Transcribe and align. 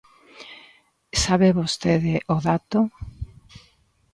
¿Sabe 1.23 1.57
vostede 1.59 2.15
o 2.35 2.37
dato? 2.47 2.79